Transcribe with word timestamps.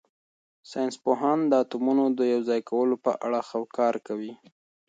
ساینس 0.71 0.95
پوهان 1.03 1.39
د 1.47 1.53
اتومونو 1.63 2.03
د 2.19 2.21
یوځای 2.33 2.61
کولو 2.69 2.95
په 3.05 3.11
اړه 3.25 3.39
کار 3.77 3.95
کوي. 4.07 4.33